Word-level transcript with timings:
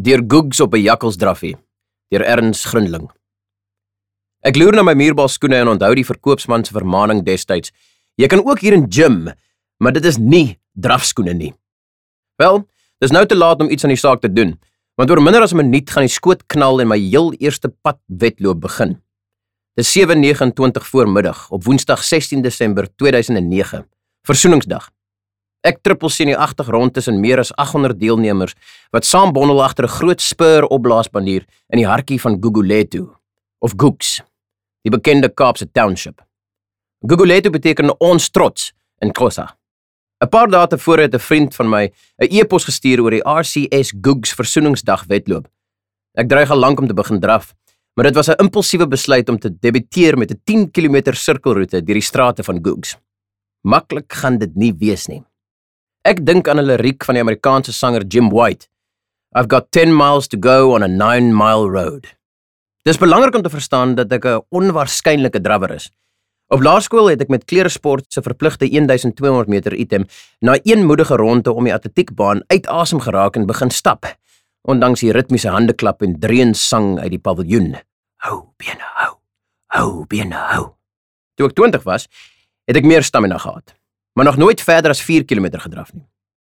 Deur 0.00 0.22
Googs 0.26 0.60
op 0.60 0.74
'n 0.74 0.82
jakkalsdraffie 0.82 1.56
deur 2.08 2.24
Erns 2.24 2.64
Grinling. 2.64 3.10
Ek 4.42 4.56
loer 4.56 4.74
na 4.74 4.82
my 4.82 4.94
muurbal 4.94 5.28
skoene 5.28 5.56
en 5.56 5.68
onthou 5.68 5.94
die 5.94 6.04
verkoopsman 6.04 6.64
se 6.64 6.72
vermaaning 6.72 7.22
destyds. 7.24 7.72
Jy 8.16 8.26
kan 8.26 8.44
ook 8.44 8.60
hier 8.60 8.72
in 8.72 8.86
gym, 8.88 9.28
maar 9.78 9.92
dit 9.92 10.04
is 10.04 10.18
nie 10.18 10.58
drafskoene 10.72 11.32
nie. 11.32 11.52
Wel, 12.36 12.66
dis 12.98 13.10
nou 13.10 13.26
te 13.26 13.36
laat 13.36 13.60
om 13.60 13.70
iets 13.70 13.84
aan 13.84 13.94
die 13.94 14.00
saak 14.00 14.20
te 14.20 14.32
doen, 14.32 14.58
want 14.96 15.10
oor 15.10 15.22
minder 15.22 15.42
as 15.42 15.52
'n 15.52 15.56
minuut 15.56 15.90
gaan 15.90 16.02
die 16.02 16.12
skoot 16.12 16.46
knal 16.46 16.80
en 16.80 16.88
my 16.88 16.98
heel 16.98 17.32
eerste 17.38 17.68
pad 17.68 17.98
wedloop 18.06 18.60
begin. 18.60 19.00
Dis 19.76 19.92
7:29 19.92 20.86
voormiddag 20.86 21.50
op 21.50 21.64
Woensdag 21.64 22.02
16 22.04 22.42
Desember 22.42 22.88
2009, 22.96 23.86
Versoeningsdag. 24.22 24.90
Ek 25.62 25.78
trippel 25.86 26.10
senuagtig 26.10 26.66
rond 26.74 26.94
tussen 26.94 27.20
meer 27.22 27.38
as 27.38 27.52
800 27.54 27.94
deelnemers 28.00 28.56
wat 28.90 29.06
saam 29.06 29.30
bondel 29.32 29.62
agter 29.62 29.84
'n 29.86 29.94
groot 29.94 30.20
spur 30.20 30.66
opblaasbanier 30.66 31.46
in 31.70 31.78
die 31.78 31.86
hartjie 31.86 32.20
van 32.20 32.38
Guguletu 32.42 33.06
of 33.60 33.74
Gooks, 33.76 34.20
die 34.82 34.90
bekende 34.90 35.28
Kaapse 35.28 35.70
township. 35.70 36.20
Guguletu 37.06 37.50
beteken 37.50 37.94
ons 38.00 38.30
trots 38.30 38.72
in 39.00 39.12
Xhosa. 39.12 39.56
'n 40.20 40.28
Paar 40.28 40.48
dae 40.48 40.66
tevore 40.66 41.02
het 41.02 41.14
'n 41.14 41.18
vriend 41.18 41.54
van 41.54 41.70
my 41.70 41.84
'n 42.18 42.28
e-pos 42.30 42.64
gestuur 42.64 43.00
oor 43.00 43.10
die 43.10 43.22
RCS 43.22 43.92
Googs 44.02 44.34
Versoeningsdag 44.34 45.06
wedloop. 45.06 45.46
Ek 46.14 46.28
dreig 46.28 46.50
al 46.50 46.58
lank 46.58 46.80
om 46.80 46.86
te 46.88 46.94
begin 46.94 47.20
draf, 47.20 47.54
maar 47.94 48.04
dit 48.04 48.14
was 48.14 48.28
'n 48.28 48.40
impulsiewe 48.42 48.88
besluit 48.88 49.28
om 49.28 49.38
te 49.38 49.50
debuteer 49.50 50.18
met 50.18 50.30
'n 50.30 50.40
10 50.44 50.70
km 50.70 51.14
sirkelroete 51.14 51.82
deur 51.84 51.94
die 51.94 52.02
strate 52.02 52.42
van 52.42 52.58
Googs. 52.62 52.96
Maklik 53.62 54.12
gaan 54.12 54.38
dit 54.38 54.56
nie 54.56 54.74
wees 54.78 55.06
nie. 55.06 55.22
Ek 56.02 56.18
dink 56.26 56.48
aan 56.48 56.58
'n 56.58 56.66
liriek 56.66 57.04
van 57.04 57.14
die 57.14 57.22
Amerikaanse 57.22 57.72
sanger 57.72 58.02
Jim 58.02 58.28
White. 58.30 58.66
I've 59.38 59.46
got 59.46 59.70
10 59.70 59.94
miles 59.96 60.26
to 60.28 60.36
go 60.36 60.74
on 60.74 60.82
a 60.82 60.88
9 60.88 61.30
mile 61.32 61.70
road. 61.70 62.16
Dis 62.82 62.98
belangrik 62.98 63.34
om 63.34 63.42
te 63.42 63.50
verstaan 63.50 63.94
dat 63.94 64.12
ek 64.12 64.24
'n 64.24 64.42
onwaarskynlike 64.50 65.40
drawer 65.40 65.70
is. 65.70 65.90
Op 66.48 66.60
laerskool 66.60 67.06
het 67.06 67.20
ek 67.20 67.28
met 67.28 67.44
kleresport 67.44 68.04
se 68.12 68.20
verpligte 68.22 68.66
1200 68.66 69.48
meter 69.48 69.74
item 69.74 70.04
na 70.40 70.58
een 70.64 70.84
moedige 70.86 71.16
ronde 71.16 71.52
om 71.52 71.64
die 71.64 71.74
atletiekbaan 71.74 72.42
uitasem 72.46 73.00
geraak 73.00 73.36
en 73.36 73.46
begin 73.46 73.70
stap, 73.70 74.04
ondanks 74.62 75.00
die 75.00 75.12
ritmiese 75.12 75.48
handeklap 75.48 76.02
en 76.02 76.18
dreunsang 76.18 76.98
uit 76.98 77.10
die 77.10 77.18
paviljoen. 77.18 77.76
Hou 78.16 78.52
bene 78.56 78.86
hou. 78.98 79.16
Hou 79.66 80.04
bene 80.06 80.34
hou. 80.34 80.74
Toe 81.34 81.46
ek 81.46 81.54
20 81.54 81.82
was, 81.84 82.08
het 82.66 82.76
ek 82.76 82.84
meer 82.84 83.02
stamina 83.02 83.38
gehad, 83.38 83.74
maar 84.12 84.24
nog 84.24 84.36
nooit 84.36 84.60
verder 84.60 84.90
as 84.90 85.02
4 85.02 85.24
km 85.24 85.58
gedraf 85.58 85.92
nie. 85.92 86.06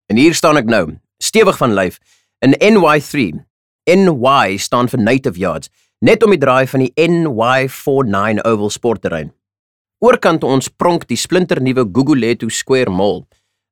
En 0.05 0.17
hier 0.17 0.33
staan 0.33 0.57
ek 0.57 0.65
nou, 0.65 0.97
stewig 1.17 1.57
van 1.57 1.73
lyf, 1.73 1.99
in 2.39 2.55
NY3. 2.59 3.31
NY 3.85 4.57
staan 4.57 4.89
vir 4.89 5.01
native 5.01 5.39
yards, 5.39 5.69
net 5.99 6.23
om 6.23 6.33
die 6.33 6.41
draai 6.41 6.67
van 6.67 6.83
die 6.85 6.91
NY49 6.99 8.43
oval 8.45 8.69
sportterrein. 8.73 9.31
Oorkant 10.03 10.43
ons 10.43 10.67
pronk 10.69 11.07
die 11.07 11.17
splinternuwe 11.17 11.85
Guguletu 11.93 12.49
Square 12.49 12.91
Mall, 12.91 13.25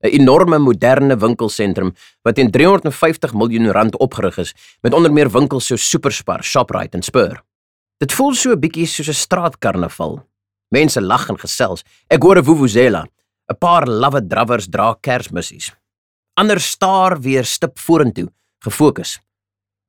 'n 0.03 0.19
enorme 0.19 0.57
moderne 0.59 1.15
winkelsentrum 1.15 1.93
wat 2.23 2.35
teen 2.35 2.51
350 2.51 3.33
miljoen 3.33 3.71
rand 3.71 3.97
opgerig 3.97 4.37
is 4.37 4.53
met 4.81 4.93
onder 4.93 5.13
meer 5.13 5.29
winkels 5.31 5.65
so 5.65 5.75
Superspar, 5.75 6.43
Shoprite 6.43 6.97
en 6.97 7.03
Spur. 7.03 7.43
Dit 7.97 8.11
voel 8.11 8.33
so 8.33 8.51
'n 8.51 8.59
bietjie 8.59 8.85
soos 8.85 9.07
'n 9.07 9.13
straatkarnaval. 9.13 10.25
Mense 10.69 11.01
lag 11.01 11.29
en 11.29 11.39
gesels. 11.39 11.83
Ek 12.09 12.21
hoor 12.21 12.37
'n 12.37 12.43
vuvuzela. 12.43 13.07
'n 13.51 13.57
Paar 13.59 13.87
lawwe 13.87 14.21
drawers 14.27 14.67
dra 14.67 14.93
kersmissies. 15.01 15.71
Ander 16.39 16.59
staar 16.59 17.19
weer 17.21 17.45
stip 17.45 17.77
vorentoe, 17.79 18.31
gefokus. 18.63 19.19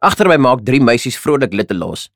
Agter 0.02 0.28
my 0.28 0.36
maak 0.36 0.64
drie 0.64 0.80
meisies 0.80 1.18
vrolik 1.18 1.52
litte 1.52 1.74
los. 1.74 2.10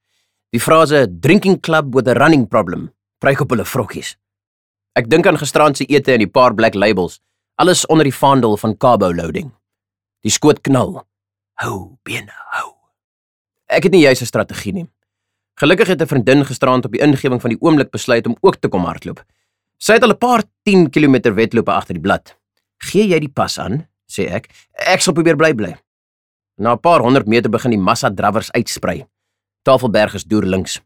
Die 0.53 0.61
frase 0.61 1.07
drinking 1.21 1.61
club 1.61 1.95
with 1.95 2.09
a 2.09 2.15
running 2.15 2.47
problem 2.49 2.91
pryk 3.21 3.41
op 3.41 3.51
hulle 3.51 3.65
vrokkies. 3.65 4.17
Ek 4.99 5.09
dink 5.11 5.27
aan 5.27 5.39
gisterand 5.39 5.77
se 5.77 5.87
ete 5.87 6.13
en 6.13 6.23
die 6.23 6.31
paar 6.31 6.55
black 6.55 6.75
labels, 6.75 7.21
alles 7.59 7.87
onder 7.87 8.05
die 8.05 8.15
vaandel 8.15 8.57
van 8.57 8.77
carbo 8.77 9.13
loading. 9.15 9.51
Die 10.23 10.31
skoot 10.31 10.61
knal. 10.63 11.03
Hou 11.63 11.99
bene 12.07 12.35
hou. 12.55 12.75
Ek 13.69 13.85
het 13.85 13.93
nie 13.93 14.03
juis 14.03 14.23
'n 14.23 14.27
strategie 14.27 14.73
nie. 14.73 14.89
Gelukkig 15.59 15.89
het 15.89 16.03
'n 16.03 16.07
vriendin 16.07 16.45
gisterand 16.45 16.85
op 16.85 16.93
die 16.93 17.01
ingewing 17.01 17.41
van 17.41 17.51
die 17.51 17.61
oomblik 17.61 17.91
besluit 17.91 18.27
om 18.27 18.37
ook 18.41 18.57
te 18.57 18.69
kom 18.69 18.85
hardloop. 18.85 19.25
Sy 19.79 19.95
het 19.95 20.03
al 20.03 20.11
'n 20.11 20.19
paar 20.19 20.43
10 20.65 20.91
km 20.91 21.35
wedlope 21.35 21.73
agter 21.73 21.95
die 21.95 22.03
blad. 22.03 22.37
"Gee 22.79 23.07
jy 23.07 23.19
die 23.21 23.33
pas 23.33 23.59
aan?" 23.59 23.87
sê 24.11 24.29
ek. 24.29 24.49
"Ek 24.75 25.01
sal 25.01 25.15
probeer 25.15 25.37
bly 25.37 25.55
bly." 25.55 25.77
Na 26.59 26.73
'n 26.73 26.81
paar 26.81 27.01
honderd 27.01 27.27
meter 27.27 27.51
begin 27.51 27.71
die 27.71 27.79
massa 27.79 28.11
drawers 28.11 28.51
uitsprei. 28.53 29.07
Tafelberg 29.63 30.15
is 30.15 30.25
deur 30.25 30.45
links. 30.45 30.81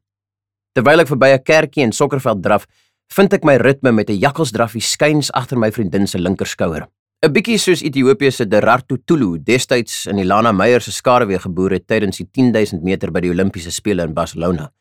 Terwyl 0.74 1.00
ek 1.00 1.08
verby 1.08 1.32
'n 1.32 1.42
kerkie 1.42 1.82
en 1.82 1.92
sokkerveld 1.92 2.42
draf, 2.42 2.66
vind 3.08 3.32
ek 3.32 3.44
my 3.44 3.56
ritme 3.56 3.92
met 3.92 4.10
'n 4.10 4.18
jakkalsdraffie 4.18 4.80
skuins 4.80 5.30
agter 5.32 5.58
my 5.58 5.70
vriendin 5.70 6.06
se 6.06 6.18
linkerskouer. 6.18 6.86
'n 7.22 7.32
Bietjie 7.32 7.58
soos 7.58 7.82
Ethiopië 7.82 8.30
se 8.30 8.46
Derartu 8.46 8.98
Tulu 9.06 9.38
destyds 9.38 10.06
in 10.06 10.16
die 10.16 10.24
Lana 10.24 10.52
Meyer 10.52 10.80
se 10.80 10.90
skaduwee 10.92 11.38
geboor 11.38 11.70
het 11.70 11.86
tydens 11.86 12.16
die 12.16 12.28
10000 12.30 12.82
meter 12.82 13.10
by 13.10 13.20
die 13.20 13.30
Olimpiese 13.30 13.70
spele 13.70 14.02
in 14.02 14.14
Barcelona. 14.14 14.72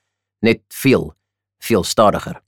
Net 0.42 0.62
veel, 0.68 1.14
veel 1.60 1.84
stadiger. 1.84 2.42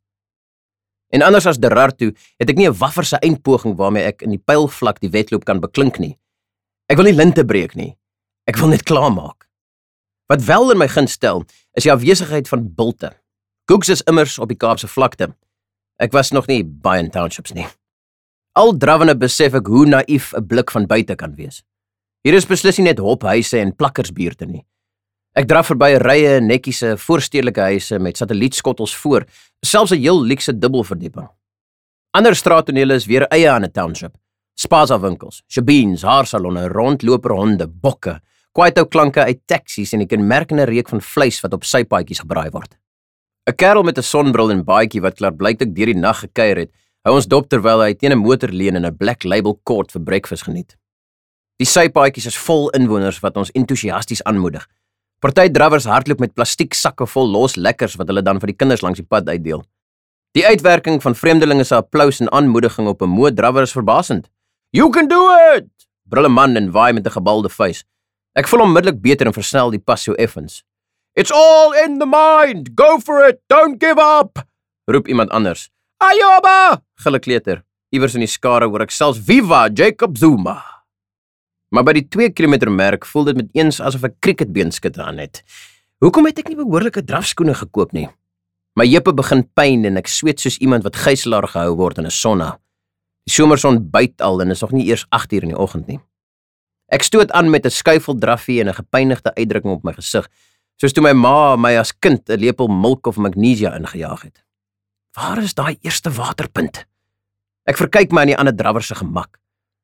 En 1.14 1.22
anders 1.22 1.46
as 1.46 1.60
Derartu, 1.62 2.12
het 2.42 2.50
ek 2.50 2.58
nie 2.58 2.68
'n 2.68 2.78
waffer 2.78 3.06
se 3.06 3.18
eindpoging 3.22 3.76
waarmee 3.78 4.04
ek 4.04 4.22
in 4.22 4.32
die 4.32 4.42
pylvlak 4.42 5.00
die 5.00 5.10
wedloop 5.10 5.46
kan 5.46 5.60
beklink 5.60 6.00
nie. 6.00 6.18
Ek 6.90 6.98
wil 6.98 7.06
nie 7.06 7.14
linte 7.14 7.46
breek 7.46 7.76
nie. 7.76 7.96
Ek 8.48 8.58
wil 8.58 8.68
net 8.70 8.84
klaarmaak. 8.84 9.48
Wat 10.28 10.44
wel 10.44 10.72
in 10.72 10.78
my 10.78 10.88
gun 10.88 11.08
stel, 11.08 11.46
is 11.74 11.84
die 11.84 11.92
afwesigheid 11.92 12.48
van 12.48 12.74
bulte. 12.76 13.14
Cooks 13.66 13.90
is 13.90 14.02
immers 14.02 14.40
op 14.40 14.50
die 14.50 14.58
Kaapse 14.58 14.88
vlakte. 14.88 15.36
Ek 16.00 16.12
was 16.12 16.32
nog 16.32 16.48
nie 16.48 16.64
baie 16.64 17.00
in 17.00 17.12
townships 17.12 17.54
nie. 17.54 17.68
Al 18.56 18.76
drawende 18.78 19.16
besef 19.16 19.54
ek 19.54 19.68
hoe 19.68 19.86
naïef 19.86 20.34
'n 20.34 20.48
blik 20.48 20.72
van 20.72 20.88
buite 20.88 21.16
kan 21.16 21.36
wees. 21.36 21.64
Hier 22.24 22.34
is 22.34 22.46
beslis 22.46 22.78
nie 22.78 22.86
net 22.86 23.00
hophuise 23.00 23.60
en 23.60 23.76
plakkersbuurte 23.76 24.46
nie. 24.46 24.66
Ek 25.34 25.48
draf 25.50 25.72
verby 25.72 25.96
rye 25.98 26.36
netjiese 26.46 26.92
voorstedelike 27.02 27.64
huise 27.72 27.98
met 27.98 28.20
satellietskottels 28.22 28.92
voor, 29.02 29.24
selfs 29.66 29.92
'n 29.92 29.98
heel 29.98 30.22
luukse 30.22 30.54
dubbelverdieping. 30.54 31.28
Ander 32.14 32.36
straattonele 32.36 32.94
is 32.94 33.08
weer 33.08 33.26
eie 33.32 33.50
aan 33.50 33.64
'n 33.64 33.72
township. 33.72 34.14
Spaza 34.56 35.00
winkels, 35.00 35.42
shebeens, 35.48 36.04
haarsalonne, 36.04 36.68
rondloperhonde, 36.68 37.68
bokke, 37.68 38.22
kwaaitou 38.52 38.86
klanke 38.86 39.24
uit 39.24 39.40
taksies 39.48 39.94
en 39.94 40.02
'n 40.02 40.08
kenmerkende 40.08 40.66
reuk 40.66 40.90
van 40.90 41.02
vleis 41.02 41.42
wat 41.42 41.54
op 41.54 41.64
sypaadjies 41.64 42.20
gebraai 42.20 42.52
word. 42.52 42.78
'n 43.50 43.56
Kerel 43.56 43.84
met 43.84 43.98
'n 43.98 44.04
sonbril 44.04 44.52
en 44.52 44.64
baadjie 44.64 45.02
wat 45.02 45.16
klaarblyklik 45.16 45.76
deur 45.76 45.86
die 45.86 45.96
nag 45.96 46.20
gekuier 46.20 46.58
het, 46.58 46.72
hou 47.04 47.16
ons 47.16 47.28
dop 47.28 47.50
terwyl 47.50 47.82
hy 47.82 47.94
teen 47.94 48.12
'n 48.12 48.22
motor 48.22 48.50
leun 48.50 48.76
en 48.76 48.86
'n 48.86 48.98
Black 48.98 49.24
Label 49.24 49.60
kort 49.64 49.92
vir 49.92 50.02
breakfast 50.02 50.44
geniet. 50.44 50.78
Die 51.58 51.68
sypaadjies 51.68 52.26
is 52.26 52.38
vol 52.38 52.70
inwoners 52.70 53.20
wat 53.20 53.38
ons 53.38 53.52
entoesiasties 53.52 54.24
aanmoedig. 54.24 54.68
Party 55.24 55.48
drawers 55.48 55.86
hardloop 55.88 56.20
met 56.20 56.34
plastiek 56.36 56.74
sakke 56.76 57.06
vol 57.08 57.30
los 57.32 57.54
lekkers 57.56 57.94
wat 57.96 58.10
hulle 58.12 58.22
dan 58.28 58.42
vir 58.42 58.52
die 58.52 58.58
kinders 58.60 58.82
langs 58.84 59.00
die 59.00 59.08
pad 59.08 59.30
uitdeel. 59.30 59.62
Die 60.36 60.44
uitwerking 60.44 60.98
van 61.00 61.16
vreemdelinge 61.16 61.64
se 61.64 61.78
applous 61.78 62.20
en 62.20 62.28
aanmoediging 62.36 62.90
op 62.92 63.02
'n 63.02 63.08
moe 63.08 63.32
drawer 63.32 63.64
is 63.64 63.72
verbasend. 63.72 64.28
"You 64.72 64.90
can 64.90 65.08
do 65.08 65.22
it!" 65.56 65.70
brul 66.10 66.26
'n 66.26 66.32
man 66.32 66.58
en 66.58 66.72
waai 66.72 66.92
met 66.94 67.08
'n 67.08 67.16
gebalde 67.16 67.50
vuis. 67.50 67.86
Ek 68.36 68.48
voel 68.48 68.62
onmiddellik 68.62 69.02
beter 69.02 69.28
en 69.28 69.34
versnel 69.34 69.72
die 69.72 69.80
pas 69.80 70.04
so 70.04 70.14
effens. 70.14 70.64
It's 71.16 71.32
all 71.32 71.72
in 71.86 72.00
the 72.00 72.06
mind. 72.06 72.72
Go 72.76 73.00
for 73.00 73.28
it. 73.28 73.40
Don't 73.48 73.80
give 73.80 74.02
up. 74.02 74.46
roep 74.86 75.08
iemand 75.08 75.30
anders. 75.30 75.70
Ayoba! 75.98 76.82
gil 76.96 77.16
'n 77.16 77.20
kleuter. 77.20 77.64
Iewers 77.92 78.14
in 78.14 78.20
die 78.20 78.28
skare 78.28 78.68
hoor 78.68 78.82
ek 78.82 78.92
selfs 78.92 79.20
Viva 79.20 79.70
Jacob 79.70 80.18
Zuma. 80.18 80.73
Maar 81.74 81.88
by 81.88 81.94
die 81.98 82.06
2 82.06 82.34
km 82.38 82.70
merk 82.70 83.06
voel 83.10 83.32
dit 83.32 83.40
met 83.42 83.50
eens 83.58 83.80
asof 83.82 84.06
ek 84.06 84.20
cricketbeenskitte 84.22 85.02
aan 85.02 85.18
het. 85.18 85.42
Hoekom 86.06 86.28
het 86.30 86.44
ek 86.44 86.52
nie 86.52 86.60
behoorlike 86.60 87.02
drafskoene 87.02 87.56
gekoop 87.58 87.96
nie? 87.98 88.06
My 88.78 88.86
heupe 88.86 89.14
begin 89.18 89.42
pyn 89.58 89.86
en 89.90 89.98
ek 89.98 90.10
sweet 90.10 90.42
soos 90.42 90.60
iemand 90.62 90.86
wat 90.86 91.00
gijslaar 91.02 91.48
gehou 91.50 91.74
word 91.80 91.98
in 91.98 92.06
'n 92.06 92.14
sonna. 92.14 92.60
Die 93.26 93.34
somerson 93.34 93.90
byt 93.90 94.22
al 94.22 94.42
en 94.42 94.52
is 94.52 94.62
nog 94.62 94.72
nie 94.72 94.86
eers 94.86 95.06
8uur 95.10 95.44
in 95.44 95.54
die 95.54 95.58
oggend 95.58 95.88
nie. 95.88 96.00
Ek 96.92 97.02
stoot 97.02 97.32
aan 97.32 97.50
met 97.50 97.66
'n 97.66 97.70
skuifeldraffie 97.70 98.60
en 98.62 98.70
'n 98.70 98.74
gepynigde 98.74 99.34
uitdrukking 99.34 99.74
op 99.74 99.84
my 99.84 99.94
gesig 99.94 100.30
soos 100.78 100.94
toe 100.94 101.04
my 101.04 101.14
ma 101.14 101.56
my 101.56 101.78
as 101.78 101.92
kind 101.92 102.30
'n 102.30 102.40
lepel 102.40 102.68
melk 102.68 103.08
of 103.08 103.18
magnesia 103.18 103.76
ingejaag 103.76 104.22
het. 104.22 104.44
Waar 105.16 105.42
is 105.44 105.54
daai 105.54 105.78
eerste 105.82 106.12
waterpunt? 106.12 106.86
Ek 107.66 107.78
verkyk 107.78 108.12
my 108.12 108.22
aan 108.22 108.28
die 108.28 108.38
ander 108.38 108.56
drawers 108.56 108.88
se 108.88 108.96
gemak. 108.96 109.43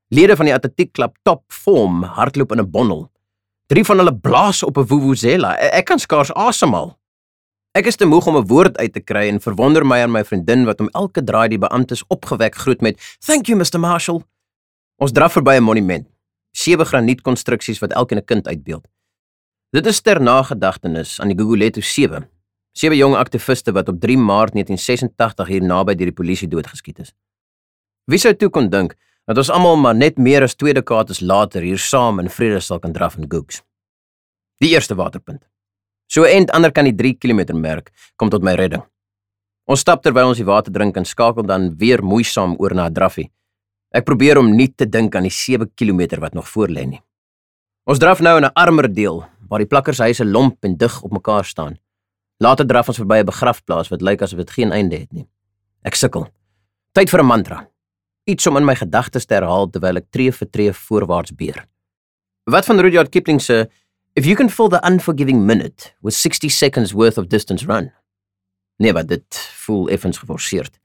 Lede 0.10 0.36
van 0.36 0.48
die 0.50 0.54
atletiekklub 0.56 1.18
Top 1.22 1.44
Form 1.54 2.02
hardloop 2.04 2.52
in 2.52 2.60
'n 2.60 2.72
bondel. 2.72 3.12
Drie 3.68 3.86
van 3.86 3.98
hulle 3.98 4.16
blaas 4.16 4.64
op 4.64 4.78
'n 4.78 4.88
vuvuzela. 4.88 5.58
E-, 5.58 5.70
ek 5.80 5.86
kan 5.86 6.00
skaars 6.00 6.34
asemhaal. 6.34 6.98
Ek 7.72 7.86
is 7.86 7.96
te 7.96 8.06
moeg 8.06 8.28
om 8.28 8.38
'n 8.38 8.48
woord 8.48 8.78
uit 8.78 8.94
te 8.94 9.00
kry 9.00 9.28
en 9.28 9.40
verwonder 9.40 9.86
my 9.86 10.02
aan 10.02 10.12
my 10.12 10.24
vriendin 10.26 10.66
wat 10.66 10.80
om 10.80 10.90
elke 10.90 11.24
draai 11.24 11.48
die 11.50 11.58
beamptes 11.58 12.04
opgewek 12.08 12.56
groet 12.56 12.82
met 12.82 13.18
"Thank 13.20 13.46
you 13.46 13.58
Mr 13.58 13.80
Marshall." 13.80 14.24
Ons 14.98 15.12
draf 15.12 15.32
verby 15.32 15.56
'n 15.58 15.64
monument. 15.64 16.08
Sewe 16.52 16.86
granietkonstruksies 16.86 17.80
wat 17.80 17.94
elkeen 17.94 18.18
'n 18.18 18.26
kind 18.26 18.48
uitbeeld. 18.48 18.88
Dit 19.72 19.86
is 19.86 20.02
ter 20.02 20.22
nagedagtenis 20.22 21.20
aan 21.20 21.28
die 21.28 21.38
Gugulethu 21.38 21.82
7. 21.82 22.30
Sewe 22.72 22.96
jong 22.96 23.16
aktiviste 23.16 23.72
wat 23.72 23.88
op 23.88 24.00
3 24.00 24.18
Maart 24.18 24.54
1986 24.54 25.48
hier 25.48 25.62
naby 25.62 25.96
deur 25.96 26.06
die 26.06 26.16
polisie 26.16 26.48
doodgeskiet 26.48 27.00
is. 27.00 27.14
Wie 28.06 28.18
sou 28.18 28.36
toe 28.36 28.50
kon 28.50 28.70
dink 28.70 28.96
dat 29.30 29.38
ons 29.38 29.50
almal 29.54 29.78
maar 29.78 29.94
net 29.94 30.18
meer 30.18 30.42
as 30.42 30.56
2 30.58 30.74
dekades 30.74 31.20
later 31.22 31.62
hier 31.62 31.78
saam 31.78 32.18
in 32.22 32.32
vrede 32.34 32.60
sal 32.66 32.80
kan 32.82 32.94
draf 32.96 33.18
in 33.20 33.28
Gugs. 33.30 33.62
Die 34.58 34.72
eerste 34.74 34.96
waterpunt. 34.98 35.44
So 36.10 36.26
end 36.26 36.50
ander 36.58 36.74
kan 36.74 36.90
die 36.90 36.96
3 36.98 37.14
km 37.22 37.54
merk 37.54 37.92
kom 38.18 38.32
tot 38.34 38.42
my 38.44 38.56
redding. 38.58 38.82
Ons 39.70 39.86
stap 39.86 40.02
terwyl 40.02 40.32
ons 40.32 40.42
die 40.42 40.48
water 40.48 40.74
drink 40.74 40.98
en 40.98 41.06
skakel 41.06 41.46
dan 41.46 41.70
weer 41.78 42.02
moeisaam 42.02 42.58
oor 42.58 42.74
na 42.74 42.90
'n 42.90 42.94
draffie. 42.94 43.30
Ek 43.94 44.06
probeer 44.06 44.38
om 44.38 44.50
nie 44.56 44.74
te 44.74 44.90
dink 44.90 45.16
aan 45.16 45.30
die 45.30 45.32
7 45.32 45.70
km 45.76 46.20
wat 46.20 46.34
nog 46.34 46.50
voor 46.50 46.68
lê 46.68 46.86
nie. 46.86 47.02
Ons 47.86 48.00
draf 48.00 48.22
nou 48.22 48.38
in 48.38 48.46
'n 48.46 48.54
armer 48.56 48.94
deel 48.94 49.28
waar 49.48 49.60
die 49.60 49.70
plakkershuise 49.70 50.26
lomp 50.26 50.66
en 50.66 50.78
dig 50.78 51.04
op 51.04 51.12
mekaar 51.12 51.46
staan. 51.46 51.78
Later 52.40 52.66
draf 52.66 52.88
ons 52.88 52.98
verby 52.98 53.20
'n 53.20 53.26
begrafplaas 53.26 53.90
wat 53.90 54.02
lyk 54.02 54.22
asof 54.22 54.38
dit 54.40 54.52
geen 54.52 54.72
einde 54.72 54.98
het 54.98 55.14
nie. 55.14 55.28
Ek 55.84 55.96
sukkel. 55.96 56.28
Tyd 56.94 57.10
vir 57.10 57.20
'n 57.20 57.26
mantra. 57.26 57.70
Iets 58.30 58.48
om 58.48 58.58
in 58.60 58.66
my 58.68 58.76
gedagtes 58.78 59.26
te 59.26 59.34
herhaal 59.34 59.70
terwyl 59.74 59.98
ek 59.98 60.12
tree 60.14 60.32
vir 60.32 60.50
tree 60.54 60.74
voorwaarts 60.86 61.34
beer. 61.34 61.64
Wat 62.50 62.68
van 62.70 62.82
Rudyard 62.82 63.10
Kipling 63.14 63.42
se 63.42 63.68
If 64.20 64.26
you 64.26 64.36
can 64.36 64.50
fill 64.50 64.70
the 64.70 64.82
unforgiving 64.84 65.46
minute 65.46 65.94
with 66.02 66.14
60 66.14 66.50
seconds 66.50 66.94
worth 66.94 67.18
of 67.18 67.30
distance 67.30 67.66
run. 67.66 67.92
Nee, 68.78 68.94
wat 68.94 69.08
dit 69.08 69.40
voel 69.66 69.90
effens 69.94 70.18
geforseerd. 70.18 70.80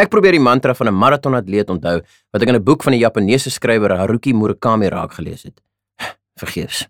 Ek 0.00 0.10
probeer 0.12 0.36
die 0.36 0.42
mantra 0.42 0.74
van 0.74 0.88
'n 0.88 0.98
maratonatleet 0.98 1.70
onthou 1.70 2.00
wat 2.32 2.42
ek 2.42 2.48
in 2.48 2.56
'n 2.56 2.64
boek 2.64 2.82
van 2.82 2.92
die 2.92 3.00
Japannese 3.00 3.50
skrywer 3.50 3.96
Haruki 3.96 4.32
Murakami 4.32 4.88
raak 4.88 5.12
gelees 5.12 5.42
het. 5.42 5.60
Vergeefs. 6.42 6.88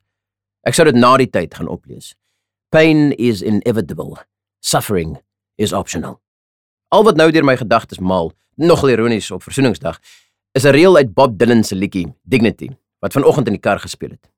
Ek 0.67 0.75
sou 0.75 0.85
dit 0.85 0.95
na 0.95 1.17
die 1.17 1.31
tyd 1.31 1.55
gaan 1.55 1.69
oplees. 1.69 2.15
Pain 2.71 3.13
is 3.13 3.43
inevitable. 3.43 4.17
Suffering 4.61 5.19
is 5.57 5.73
optional. 5.73 6.21
Al 6.91 7.05
wat 7.07 7.15
nou 7.15 7.29
deur 7.31 7.45
my 7.47 7.55
gedagtes 7.55 8.01
maal, 8.03 8.33
nogal 8.59 8.91
ironies 8.91 9.29
op 9.31 9.45
Versoeningsdag, 9.47 10.01
is 10.59 10.65
'n 10.65 10.75
reël 10.75 10.97
uit 10.97 11.15
Bob 11.15 11.39
Dylan 11.39 11.63
se 11.65 11.75
liedjie 11.75 12.15
Dignity 12.23 12.69
wat 12.99 13.13
vanoggend 13.13 13.47
in 13.47 13.53
die 13.53 13.61
kar 13.61 13.79
gespeel 13.79 14.11
het. 14.11 14.31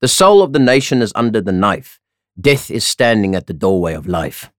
The 0.00 0.08
soul 0.08 0.40
of 0.40 0.52
the 0.52 0.58
nation 0.58 1.02
is 1.02 1.12
under 1.14 1.44
the 1.44 1.52
knife. 1.52 1.98
Death 2.34 2.70
is 2.70 2.88
standing 2.88 3.36
at 3.36 3.46
the 3.46 3.56
doorway 3.56 3.94
of 3.94 4.06
life. 4.06 4.50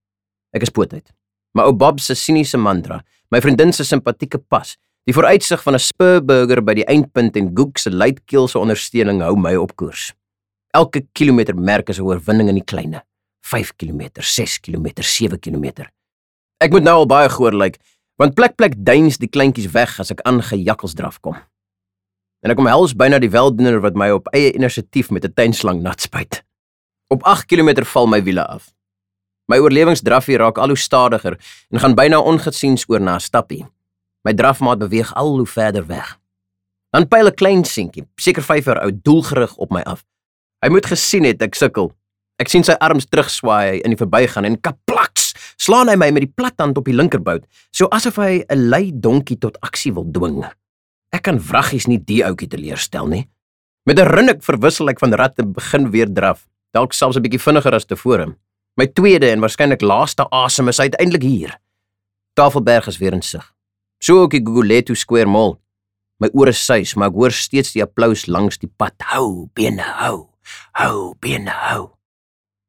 Ek 0.51 0.61
is 0.61 0.69
pootheid. 0.69 1.11
Maar 1.51 1.65
ou 1.65 1.73
Bob 1.73 1.99
se 1.99 2.13
siniese 2.13 2.57
mantra, 2.57 3.03
my 3.31 3.41
vriendin 3.41 3.73
se 3.73 3.83
simpatieke 3.83 4.37
pas, 4.37 4.77
die 5.03 5.13
vooruitsig 5.13 5.63
van 5.63 5.73
'n 5.73 5.79
spurburger 5.79 6.61
by 6.61 6.73
die 6.73 6.85
eindpunt 6.85 7.35
en 7.35 7.51
Gook 7.57 7.77
se 7.77 7.89
luidkeelse 7.89 8.59
ondersteuning 8.59 9.21
hou 9.21 9.35
my 9.35 9.55
op 9.55 9.75
koers. 9.75 10.13
Elke 10.71 11.07
kilometer 11.13 11.55
merk 11.55 11.89
is 11.89 11.99
'n 11.99 12.03
oorwinning 12.03 12.49
in 12.49 12.55
die 12.55 12.63
kleine. 12.63 13.03
5 13.41 13.75
km, 13.75 14.21
6 14.21 14.59
km, 14.59 15.01
7 15.01 15.39
km. 15.39 15.89
Ek 16.63 16.71
moet 16.71 16.85
nou 16.85 17.01
al 17.01 17.09
baie 17.11 17.27
gehoor 17.27 17.55
lyk, 17.59 17.73
want 18.21 18.37
plek 18.37 18.53
plek 18.55 18.77
duins 18.87 19.17
die 19.19 19.27
kleintjies 19.27 19.73
weg 19.73 19.97
as 19.99 20.13
ek 20.13 20.21
aangejakkels 20.29 20.93
draf 20.95 21.17
kom. 21.19 21.35
En 22.43 22.53
ek 22.53 22.61
omhels 22.61 22.93
byna 22.95 23.19
die 23.19 23.31
weldoener 23.33 23.81
wat 23.83 23.97
my 23.99 24.07
op 24.15 24.29
eie 24.31 24.53
inisiatief 24.55 25.11
met 25.11 25.25
'n 25.25 25.33
tuinslang 25.35 25.81
nat 25.83 25.99
spuit. 26.01 26.43
Op 27.11 27.23
8 27.23 27.47
km 27.51 27.83
val 27.83 28.07
my 28.07 28.23
wiele 28.23 28.47
af. 28.47 28.71
My 29.51 29.57
oorlewingsdraffie 29.59 30.37
raak 30.37 30.57
al 30.57 30.71
hoe 30.71 30.77
stadiger 30.77 31.37
en 31.69 31.79
gaan 31.79 31.95
byna 31.95 32.19
ongesiens 32.19 32.85
oor 32.87 33.01
na 33.01 33.15
'n 33.15 33.19
stappie. 33.19 33.67
My 34.23 34.33
drafmaat 34.33 34.79
beweeg 34.79 35.13
al 35.13 35.37
hoe 35.37 35.47
verder 35.47 35.85
weg. 35.85 36.19
Dan 36.91 37.07
pyl 37.07 37.27
'n 37.27 37.35
klein 37.35 37.63
seentjie, 37.65 38.07
seker 38.15 38.43
5 38.43 38.65
jaar 38.65 38.79
oud, 38.79 39.03
doelgerig 39.03 39.55
op 39.57 39.69
my 39.71 39.81
af. 39.81 40.05
Hy 40.63 40.69
moet 40.69 40.85
gesien 40.85 41.23
het 41.23 41.41
ek 41.41 41.55
sukkel. 41.55 41.91
Ek 42.39 42.47
sien 42.47 42.63
sy 42.63 42.71
arms 42.71 43.05
terugswaai 43.05 43.81
in 43.81 43.93
die 43.93 43.97
verbygaan 43.97 44.45
en 44.45 44.61
kaplaks, 44.61 45.12
slaan 45.57 45.89
hy 45.89 45.95
my 45.95 46.11
met 46.11 46.25
die 46.25 46.33
plathand 46.35 46.77
op 46.77 46.85
die 46.85 46.95
linkerbout, 46.95 47.45
so 47.71 47.87
asof 47.91 48.17
hy 48.17 48.43
'n 48.49 48.69
lei 48.69 48.91
donkie 48.93 49.37
tot 49.37 49.57
aksie 49.61 49.93
wil 49.93 50.05
dwing. 50.05 50.43
Ek 51.11 51.23
kan 51.23 51.39
vraggies 51.39 51.87
nie 51.87 51.97
die 51.97 52.23
ouetjie 52.25 52.49
teleurstel 52.49 53.07
nie. 53.07 53.27
Met 53.85 53.99
'n 53.99 54.07
rinnik 54.07 54.43
verwissel 54.43 54.89
ek 54.89 54.99
van 54.99 55.13
rat 55.13 55.39
en 55.39 55.53
begin 55.53 55.91
weer 55.91 56.07
draf, 56.07 56.47
dalk 56.73 56.93
selfs 56.93 57.17
'n 57.17 57.21
bietjie 57.21 57.39
vinniger 57.39 57.73
as 57.73 57.85
tevore. 57.85 58.35
My 58.75 58.87
tweede 58.87 59.29
en 59.29 59.39
waarskynlik 59.39 59.81
laaste 59.81 60.25
asem 60.31 60.67
is 60.67 60.79
uiteindelik 60.79 61.21
hier. 61.21 61.59
Tafelberg 62.33 62.87
is 62.87 62.97
weer 62.97 63.13
in 63.13 63.21
sig. 63.21 63.53
So 63.99 64.21
ook 64.21 64.31
die 64.31 64.41
Gugulethu 64.41 64.95
Square 64.95 65.29
Mall. 65.29 65.59
My 66.19 66.29
ore 66.33 66.51
suis, 66.51 66.95
maar 66.95 67.09
ek 67.09 67.15
hoor 67.15 67.31
steeds 67.31 67.73
die 67.73 67.83
applous 67.83 68.25
langs 68.27 68.57
die 68.57 68.67
pad. 68.67 68.93
Hou, 69.13 69.49
bene 69.53 69.85
hou. 70.01 70.29
Hou, 70.73 71.13
bene 71.19 71.51
hou. 71.51 71.92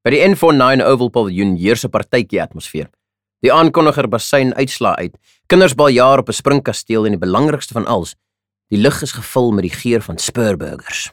By 0.04 0.12
die 0.12 0.20
N49 0.20 0.84
Oval 0.84 1.08
Pavilion 1.08 1.54
heers 1.56 1.84
'n 1.86 1.88
partytjie 1.88 2.42
atmosfeer. 2.42 2.90
Die 3.40 3.52
aankondiger 3.52 4.04
basyn 4.06 4.52
uitslaa 4.52 4.96
uit. 5.00 5.16
Kinders 5.48 5.74
bal 5.74 5.88
jaar 5.88 6.18
op 6.18 6.28
'n 6.28 6.32
springkasteel 6.32 7.06
en 7.06 7.12
die 7.12 7.26
belangrikste 7.26 7.72
van 7.72 7.86
alles, 7.86 8.14
die 8.68 8.78
lug 8.78 9.02
is 9.02 9.12
gevul 9.12 9.52
met 9.52 9.62
die 9.62 9.72
geur 9.72 10.02
van 10.02 10.18
spurburgers. 10.18 11.12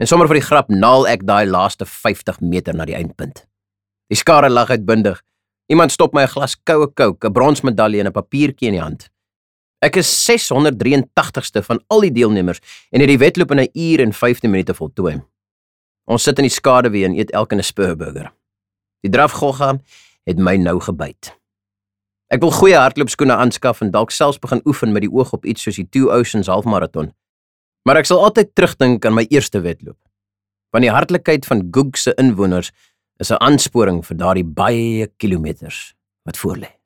En 0.00 0.06
sommer 0.06 0.26
vir 0.26 0.40
die 0.40 0.48
grap 0.48 0.68
naal 0.68 1.06
ek 1.06 1.26
daai 1.26 1.46
laaste 1.46 1.84
50 1.84 2.40
meter 2.40 2.74
na 2.74 2.84
die 2.84 2.94
eindpunt. 2.94 3.46
Die 4.08 4.16
skare 4.16 4.48
lag 4.48 4.70
uitbundig. 4.70 5.20
Iemand 5.68 5.92
stop 5.92 6.14
my 6.14 6.22
'n 6.22 6.28
glas 6.28 6.56
koue 6.64 6.88
Coke, 6.94 7.28
'n 7.28 7.32
bronsmedalje 7.32 8.00
en 8.00 8.06
'n 8.06 8.12
papiertjie 8.12 8.68
in 8.68 8.74
die 8.74 8.82
hand. 8.82 9.10
Ek 9.82 9.96
is 9.96 10.24
683ste 10.24 11.62
van 11.62 11.84
al 11.88 12.00
die 12.00 12.12
deelnemers 12.12 12.60
en 12.90 13.00
het 13.00 13.08
die 13.08 13.18
wedloop 13.18 13.50
in 13.50 13.60
'n 13.60 13.70
uur 13.74 14.00
en 14.00 14.12
15 14.12 14.50
minute 14.50 14.74
voltooi. 14.74 15.20
Ons 16.04 16.22
sit 16.22 16.38
in 16.38 16.44
die 16.44 16.52
skaduwee 16.52 17.04
en 17.04 17.14
eet 17.16 17.30
elke 17.30 17.56
'n 17.56 17.62
spurburger. 17.62 18.32
Die 19.02 19.10
drafgogga 19.10 19.80
het 20.24 20.38
my 20.38 20.56
nou 20.56 20.80
gebyt. 20.80 21.32
Ek 22.28 22.40
wil 22.40 22.50
goeie 22.50 22.76
hardloopskoene 22.76 23.36
aanskaf 23.36 23.80
en 23.80 23.90
dalk 23.90 24.10
selfs 24.10 24.38
begin 24.38 24.60
oefen 24.64 24.92
met 24.92 25.02
die 25.02 25.12
oog 25.12 25.32
op 25.32 25.44
iets 25.44 25.62
soos 25.62 25.76
die 25.76 25.88
Two 25.88 26.10
Oceans 26.10 26.46
halfmaraton. 26.46 27.12
Maar 27.84 27.96
ek 27.96 28.08
sal 28.08 28.22
altyd 28.24 28.54
terugdink 28.54 29.04
aan 29.04 29.14
my 29.14 29.26
eerste 29.28 29.60
wedloop. 29.60 29.98
Want 30.72 30.84
die 30.84 30.90
hartlikheid 30.90 31.46
van 31.46 31.68
Goog 31.70 31.96
se 31.96 32.14
inwoners 32.16 32.72
is 33.20 33.30
'n 33.30 33.40
aansporing 33.40 34.04
vir 34.06 34.16
daardie 34.16 34.44
baie 34.44 35.06
kilometers 35.16 35.94
wat 36.24 36.36
voorlê. 36.36 36.83